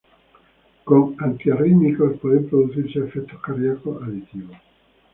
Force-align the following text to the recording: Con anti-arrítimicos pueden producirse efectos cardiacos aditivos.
Con 0.83 1.15
anti-arrítimicos 1.19 2.17
pueden 2.21 2.49
producirse 2.49 2.97
efectos 3.01 3.39
cardiacos 3.39 4.01
aditivos. 4.01 4.57